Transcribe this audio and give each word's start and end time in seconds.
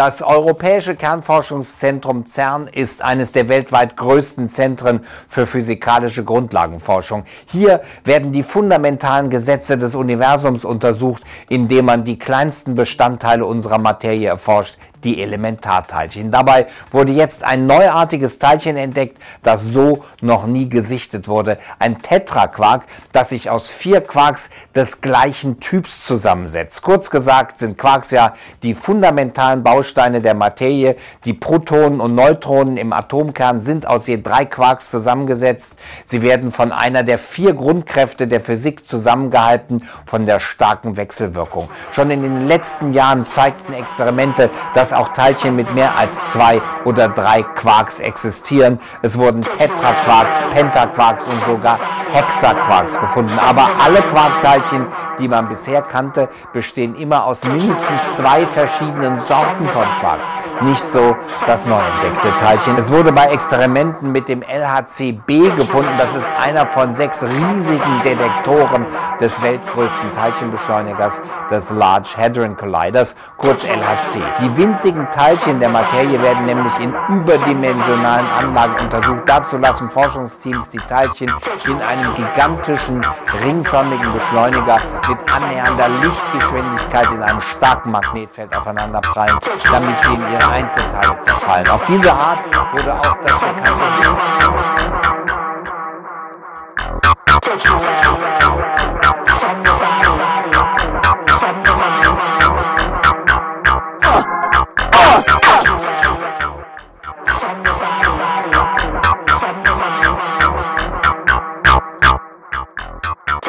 Das 0.00 0.22
Europäische 0.22 0.96
Kernforschungszentrum 0.96 2.24
CERN 2.24 2.68
ist 2.68 3.02
eines 3.02 3.32
der 3.32 3.50
weltweit 3.50 3.98
größten 3.98 4.48
Zentren 4.48 5.04
für 5.28 5.46
physikalische 5.46 6.24
Grundlagenforschung. 6.24 7.24
Hier 7.44 7.82
werden 8.06 8.32
die 8.32 8.42
fundamentalen 8.42 9.28
Gesetze 9.28 9.76
des 9.76 9.94
Universums 9.94 10.64
untersucht, 10.64 11.22
indem 11.50 11.84
man 11.84 12.04
die 12.04 12.18
kleinsten 12.18 12.74
Bestandteile 12.76 13.44
unserer 13.44 13.76
Materie 13.76 14.26
erforscht, 14.26 14.78
die 15.04 15.22
Elementarteilchen. 15.22 16.30
Dabei 16.30 16.66
wurde 16.90 17.12
jetzt 17.12 17.44
ein 17.44 17.66
neuartiges 17.66 18.38
Teilchen 18.38 18.76
entdeckt, 18.76 19.18
das 19.42 19.64
so 19.64 20.04
noch 20.20 20.46
nie 20.46 20.68
gesichtet 20.68 21.28
wurde. 21.28 21.58
Ein 21.78 22.02
Tetraquark, 22.02 22.84
das 23.12 23.30
sich 23.30 23.50
aus 23.50 23.70
vier 23.70 24.00
Quarks 24.00 24.50
des 24.74 25.00
gleichen 25.00 25.60
Typs 25.60 26.06
zusammensetzt. 26.06 26.82
Kurz 26.82 27.10
gesagt 27.10 27.58
sind 27.58 27.78
Quarks 27.78 28.10
ja 28.10 28.34
die 28.62 28.74
fundamentalen 28.74 29.62
Bausteine 29.62 30.20
der 30.20 30.34
Materie. 30.34 30.96
Die 31.24 31.34
Protonen 31.34 32.00
und 32.00 32.14
Neutronen 32.14 32.76
im 32.76 32.92
Atomkern 32.92 33.60
sind 33.60 33.86
aus 33.86 34.06
je 34.06 34.20
drei 34.20 34.44
Quarks 34.44 34.90
zusammengesetzt. 34.90 35.78
Sie 36.04 36.22
werden 36.22 36.52
von 36.52 36.72
einer 36.72 37.02
der 37.02 37.18
vier 37.18 37.54
Grundkräfte 37.54 38.26
der 38.26 38.40
Physik 38.40 38.86
zusammengehalten, 38.86 39.84
von 40.06 40.26
der 40.26 40.40
starken 40.40 40.96
Wechselwirkung. 40.96 41.68
Schon 41.92 42.10
in 42.10 42.22
den 42.22 42.46
letzten 42.46 42.92
Jahren 42.92 43.26
zeigten 43.26 43.72
Experimente, 43.72 44.50
dass 44.74 44.89
dass 44.90 44.98
auch 44.98 45.08
Teilchen 45.12 45.56
mit 45.56 45.72
mehr 45.74 45.96
als 45.96 46.32
zwei 46.32 46.60
oder 46.84 47.08
drei 47.08 47.42
Quarks 47.42 48.00
existieren. 48.00 48.80
Es 49.02 49.18
wurden 49.18 49.40
Tetraquarks, 49.40 50.42
Pentaquarks 50.54 51.24
und 51.26 51.40
sogar 51.42 51.78
Hexaquarks 52.12 53.00
gefunden. 53.00 53.38
Aber 53.46 53.68
alle 53.84 54.00
Quarkteilchen, 54.02 54.86
die 55.18 55.28
man 55.28 55.48
bisher 55.48 55.82
kannte, 55.82 56.28
bestehen 56.52 56.94
immer 56.94 57.24
aus 57.24 57.40
mindestens 57.44 58.16
zwei 58.16 58.46
verschiedenen 58.46 59.20
Sorten 59.20 59.66
von 59.68 59.84
Quarks. 60.00 60.28
Nicht 60.62 60.88
so 60.88 61.16
das 61.46 61.66
neu 61.66 61.80
entdeckte 62.02 62.28
Teilchen. 62.40 62.76
Es 62.76 62.90
wurde 62.90 63.12
bei 63.12 63.26
Experimenten 63.26 64.12
mit 64.12 64.28
dem 64.28 64.42
LHCb 64.42 65.56
gefunden. 65.56 65.90
Das 65.98 66.14
ist 66.14 66.28
einer 66.40 66.66
von 66.66 66.92
sechs 66.92 67.22
riesigen 67.22 68.02
Detektoren 68.04 68.86
des 69.20 69.40
weltgrößten 69.42 70.12
Teilchenbeschleunigers 70.12 71.22
des 71.50 71.70
Large 71.70 72.10
Hadron 72.16 72.56
Colliders, 72.56 73.14
kurz 73.36 73.64
LHC. 73.64 74.20
Die 74.40 74.56
winzigen 74.56 74.79
Teilchen 74.80 75.60
der 75.60 75.68
Materie 75.68 76.22
werden 76.22 76.46
nämlich 76.46 76.72
in 76.80 76.94
überdimensionalen 77.08 78.26
Anlagen 78.38 78.82
untersucht. 78.82 79.22
Dazu 79.26 79.58
lassen 79.58 79.90
Forschungsteams 79.90 80.70
die 80.70 80.78
Teilchen 80.78 81.30
in 81.66 81.82
einem 81.82 82.14
gigantischen 82.14 83.02
ringförmigen 83.42 84.10
Beschleuniger 84.10 84.80
mit 85.06 85.18
annähernder 85.34 85.86
Lichtgeschwindigkeit 86.02 87.10
in 87.12 87.22
einem 87.22 87.42
starken 87.42 87.90
Magnetfeld 87.90 88.56
aufeinander 88.56 89.02
prallen, 89.02 89.38
damit 89.70 90.02
sie 90.02 90.14
in 90.14 90.32
ihre 90.32 90.50
Einzelteile 90.50 91.18
zerfallen. 91.18 91.68
Auf 91.68 91.84
diese 91.86 92.12
Art 92.12 92.38
wurde 92.72 92.94
auch 92.94 93.16
das 93.22 93.38
bekannte 93.38 93.70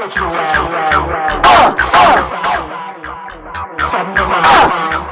Take 0.01 0.17
away. 0.17 0.31
Send 3.77 4.17
them 4.17 4.31
out. 4.31 5.10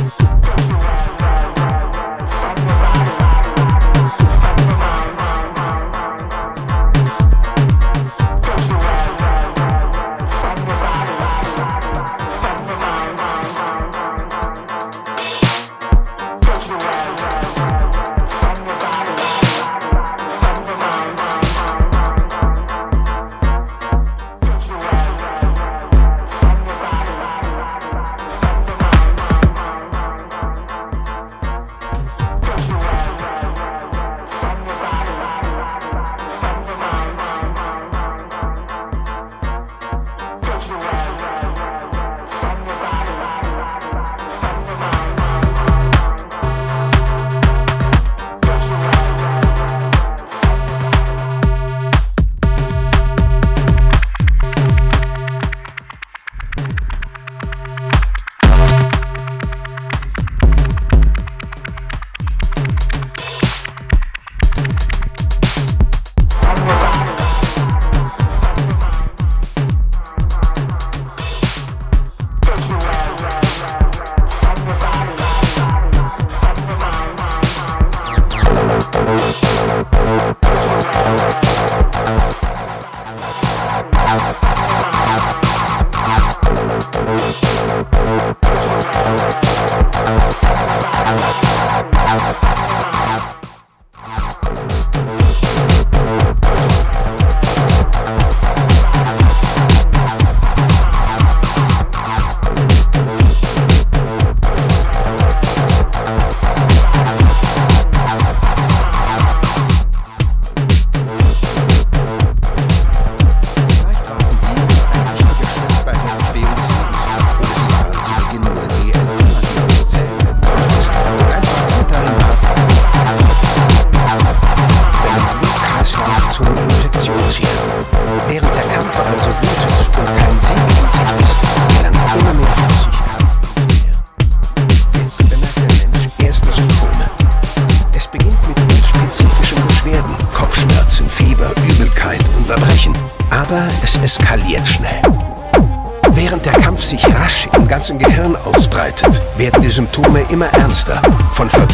Compromise. 0.00 0.22
Compromise. 2.40 3.20
Compromise. 4.24 4.89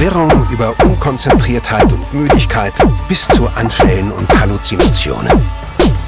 Verwirrung 0.06 0.46
über 0.52 0.72
Unkonzentriertheit 0.84 1.92
und 1.92 2.14
Müdigkeit 2.14 2.72
bis 3.08 3.26
zu 3.26 3.48
Anfällen 3.56 4.12
und 4.12 4.28
Halluzinationen. 4.40 5.42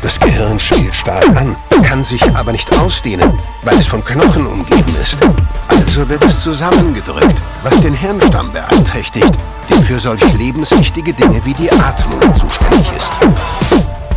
Das 0.03 0.21
Gehirn 0.21 0.61
spielt 0.61 0.95
stark 0.95 1.27
an, 1.37 1.57
kann 1.83 2.05
sich 2.05 2.23
aber 2.37 2.53
nicht 2.53 2.73
ausdehnen, 2.79 3.33
weil 3.65 3.77
es 3.77 3.89
von 3.89 4.05
Knochen 4.05 4.47
umgeben 4.47 4.95
ist. 5.03 5.19
Also 5.67 6.09
wird 6.09 6.25
es 6.25 6.43
zusammengedrückt, 6.43 7.43
was 7.65 7.81
den 7.81 7.93
Hirnstamm 7.93 8.53
beeinträchtigt, 8.53 9.37
der 9.69 9.83
für 9.83 9.99
solch 9.99 10.33
lebenswichtige 10.35 11.13
Dinge 11.13 11.45
wie 11.45 11.55
die 11.55 11.73
Atmung 11.73 12.21
zuständig 12.37 12.93
ist. 12.97 13.11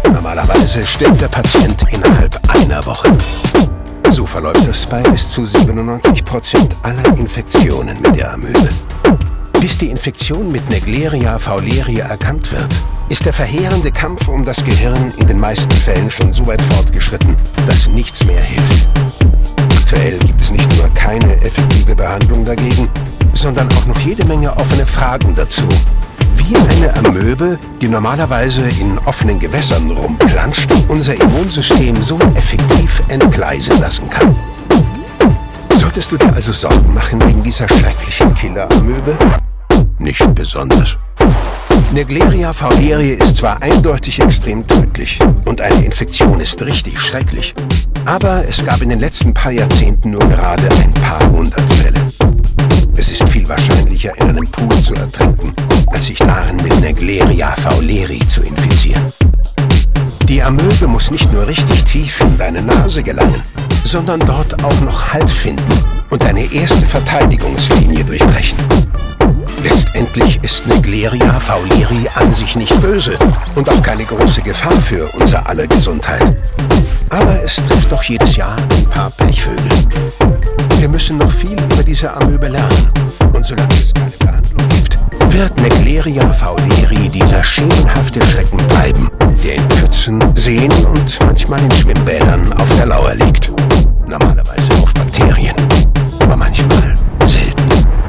Normalerweise 0.04 0.86
stirbt 0.86 1.22
der 1.22 1.30
Patient 1.30 1.84
innerhalb 1.90 2.40
einer 2.50 2.86
Woche. 2.86 3.12
So 4.10 4.28
verläuft 4.28 4.68
es 4.68 4.86
bei 4.86 5.02
bis 5.02 5.32
zu 5.32 5.44
97 5.44 6.24
Prozent 6.24 6.76
aller 6.84 7.18
Infektionen 7.18 8.00
mit 8.00 8.16
der 8.16 8.34
Amöbe. 8.34 8.70
Bis 9.62 9.78
die 9.78 9.92
Infektion 9.92 10.52
mit 10.52 10.68
Negleria 10.72 11.38
fauleria 11.38 12.06
erkannt 12.08 12.52
wird, 12.52 12.74
ist 13.10 13.28
der 13.28 13.32
verheerende 13.32 13.92
Kampf 13.92 14.28
um 14.28 14.44
das 14.44 14.66
Gehirn 14.66 14.98
in 15.20 15.28
den 15.28 15.40
meisten 15.40 15.70
Fällen 15.70 16.10
schon 16.10 16.34
so 16.34 16.48
weit 16.48 16.64
fortgeschritten, 16.64 17.38
dass 17.68 17.88
nichts 17.88 18.26
mehr 18.26 18.42
hilft. 18.42 18.90
Aktuell 19.78 20.18
gibt 20.18 20.42
es 20.42 20.50
nicht 20.50 20.78
nur 20.78 20.90
keine 20.96 21.40
effektive 21.44 21.96
Behandlung 21.96 22.44
dagegen, 22.44 22.90
sondern 23.34 23.72
auch 23.74 23.86
noch 23.86 24.00
jede 24.00 24.26
Menge 24.26 24.52
offene 24.58 24.84
Fragen 24.84 25.36
dazu, 25.36 25.68
wie 26.38 26.56
eine 26.56 26.96
Amöbe, 26.98 27.60
die 27.80 27.88
normalerweise 27.88 28.64
in 28.80 28.98
offenen 29.06 29.38
Gewässern 29.38 29.92
rumplanscht, 29.92 30.72
unser 30.88 31.14
Immunsystem 31.14 32.02
so 32.02 32.20
effektiv 32.34 33.04
entgleisen 33.10 33.80
lassen 33.80 34.10
kann. 34.10 34.36
Solltest 35.78 36.12
du 36.12 36.18
dir 36.18 36.34
also 36.34 36.52
Sorgen 36.52 36.96
machen 36.96 37.22
wegen 37.28 37.44
dieser 37.44 37.70
schrecklichen 37.70 38.34
Killer-Amöbe? 38.34 39.16
Nicht 40.02 40.34
besonders. 40.34 40.98
Negleria 41.94 42.54
faulerie 42.54 43.12
ist 43.12 43.38
zwar 43.38 43.62
eindeutig 43.62 44.20
extrem 44.20 44.66
tödlich 44.66 45.20
und 45.46 45.62
eine 45.62 45.86
Infektion 45.86 46.40
ist 46.40 46.60
richtig 46.64 47.00
schrecklich, 47.00 47.54
aber 48.06 48.44
es 48.50 48.66
gab 48.66 48.82
in 48.82 48.90
den 48.90 49.00
letzten 49.00 49.32
paar 49.32 49.52
Jahrzehnten 49.52 50.10
nur 50.10 50.28
gerade 50.28 50.68
ein 50.82 50.92
paar 50.94 51.30
hundert 51.30 51.70
Fälle. 51.70 52.00
Es 52.98 53.12
ist 53.12 53.30
viel 53.30 53.48
wahrscheinlicher, 53.48 54.18
in 54.18 54.30
einem 54.30 54.46
Pool 54.52 54.82
zu 54.82 54.96
ertrinken, 54.96 55.54
als 55.94 56.08
sich 56.08 56.18
darin 56.18 56.56
mit 56.56 56.82
Negleria 56.82 57.52
fauleri 57.52 58.28
zu 58.28 58.42
infizieren. 58.42 59.04
Die 60.24 60.42
Amöbe 60.42 60.88
muss 60.88 61.12
nicht 61.12 61.32
nur 61.32 61.48
richtig 61.48 61.84
tief 61.84 62.22
in 62.22 62.40
deine 62.40 62.64
Nase 62.64 63.04
gelangen, 63.04 63.44
sondern 63.84 64.20
dort 64.22 64.64
auch 64.64 64.82
noch 64.82 65.14
Halt 65.14 65.30
finden 65.30 65.72
und 66.10 66.26
eine 66.26 66.52
erste 66.52 66.88
Verteidigungslinie 66.88 68.04
durchbrechen. 68.04 68.58
Letztendlich 69.82 70.40
ist 70.44 70.68
Negleria 70.68 71.40
fauleri 71.40 72.08
an 72.14 72.32
sich 72.32 72.56
nicht 72.56 72.80
böse 72.82 73.18
und 73.56 73.68
auch 73.68 73.82
keine 73.82 74.06
große 74.06 74.44
Gefahr 74.44 74.72
für 74.74 75.10
unser 75.20 75.50
aller 75.50 75.66
Gesundheit. 75.66 76.38
Aber 77.10 77.42
es 77.44 77.56
trifft 77.56 77.92
doch 77.92 78.04
jedes 78.04 78.36
Jahr 78.36 78.56
ein 78.78 78.86
paar 78.86 79.10
Pechvögel. 79.10 79.66
Wir 80.78 80.88
müssen 80.88 81.18
noch 81.18 81.32
viel 81.32 81.60
über 81.60 81.82
diese 81.82 82.14
Amöbe 82.14 82.48
lernen. 82.48 82.92
Und 83.34 83.44
solange 83.44 83.74
es 83.74 84.20
keine 84.20 84.32
Behandlung 84.32 84.70
gibt, 84.70 85.00
wird 85.34 85.60
Negleria 85.60 86.32
fauleri 86.32 87.10
dieser 87.10 87.44
schemenhafte 87.44 88.24
Schrecken 88.28 88.58
bleiben, 88.68 89.10
der 89.44 89.56
in 89.56 89.70
Pfützen, 89.72 90.24
Seen 90.36 90.72
und 90.86 91.20
manchmal 91.22 91.60
in 91.64 91.72
Schwimmbädern 91.72 92.54
auf 92.54 92.76
der 92.78 92.86
Lauer 92.86 93.16
liegt. 93.16 93.52
Normalerweise 94.08 94.84
auf 94.84 94.94
Bakterien, 94.94 95.56
aber 96.22 96.38
manchmal 96.38 96.94
selten 97.26 98.01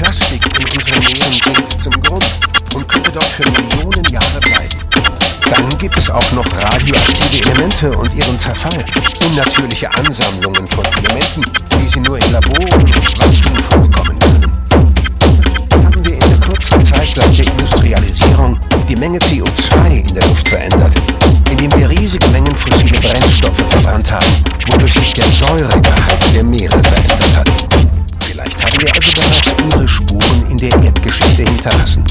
Plastik 0.00 0.40
in 0.58 0.64
unseren 0.64 0.98
Meeren 1.00 1.32
sinkt 1.44 1.80
zum 1.82 1.92
Grund 2.02 2.24
und 2.74 2.88
könnte 2.88 3.12
dort 3.12 3.26
für 3.26 3.50
Millionen 3.50 4.04
Jahre 4.10 4.40
bleiben. 4.40 4.78
Dann 5.50 5.76
gibt 5.76 5.98
es 5.98 6.08
auch 6.08 6.32
noch 6.32 6.46
radioaktive 6.56 7.50
Elemente 7.50 7.90
und 7.90 8.14
ihren 8.14 8.38
Zerfall. 8.38 8.82
Unnatürliche 9.28 9.92
Ansammlungen 9.94 10.66
von 10.68 10.84
Elementen, 10.86 11.42
wie 11.78 11.86
sie 11.86 12.00
nur 12.00 12.16
in 12.18 12.32
Laboren 12.32 12.80
und 12.80 13.18
Waffen 13.18 13.56
vorkommen 13.68 14.18
können. 14.18 14.52
Haben 15.84 16.04
wir 16.06 16.14
in 16.14 16.30
der 16.30 16.40
kurzen 16.40 16.82
Zeit 16.82 17.14
seit 17.14 17.38
der 17.38 17.46
Industrialisierung 17.46 18.58
die 18.88 18.96
Menge 18.96 19.18
CO2 19.18 20.00
in 20.00 20.14
der 20.14 20.26
Luft 20.28 20.48
verändert, 20.48 20.94
indem 21.50 21.70
wir 21.78 21.90
riesige 21.90 22.26
Mengen 22.28 22.56
fossile 22.56 22.98
Brennstoffe 23.00 23.64
verbrannt 23.68 24.10
haben, 24.10 24.44
wodurch 24.68 24.94
sich 24.94 25.12
der 25.12 25.24
Säuregehalt 25.24 26.34
der 26.34 26.44
Meere 26.44 26.82
verändert 26.82 27.36
hat. 27.36 27.69
Vielleicht 28.42 28.64
haben 28.64 28.80
wir 28.80 28.94
also 28.94 29.12
bereits 29.12 29.62
unsere 29.62 29.88
Spuren 29.88 30.46
in 30.48 30.56
der 30.56 30.70
Erdgeschichte 30.82 31.42
hinterlassen. 31.42 32.04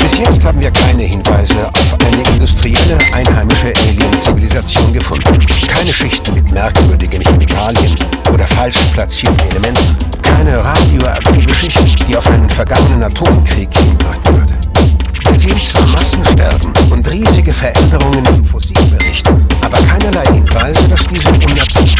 Bis 0.00 0.18
jetzt 0.18 0.44
haben 0.44 0.60
wir 0.60 0.70
keine 0.70 1.02
Hinweise 1.02 1.66
auf 1.66 1.96
eine 2.06 2.22
industrielle 2.28 2.96
einheimische 3.12 3.72
Alien-Zivilisation 3.88 4.92
gefunden. 4.92 5.44
Keine 5.66 5.92
Schichten 5.92 6.34
mit 6.34 6.48
merkwürdigen 6.52 7.22
Chemikalien 7.22 7.96
oder 8.32 8.46
falsch 8.46 8.76
platzierten 8.92 9.40
Elementen. 9.50 9.96
Keine 10.22 10.62
radioaktive 10.62 11.54
Schicht, 11.54 12.08
die 12.08 12.16
auf 12.16 12.30
einen 12.30 12.48
vergangenen 12.48 13.02
Atomkrieg 13.02 13.70
hindeuten 13.76 14.38
würde. 14.38 14.54
Wir 15.28 15.38
sehen 15.40 15.60
zwar 15.60 15.86
Massensterben 15.88 16.72
und 16.90 17.10
riesige 17.10 17.52
Veränderungen 17.52 18.24
im 18.26 18.44
Fossilbericht, 18.44 19.28
aber 19.60 19.78
keinerlei 19.78 20.26
Hinweise, 20.32 20.88
dass 20.88 21.04
diese 21.08 21.30
unnatürlich 21.30 21.96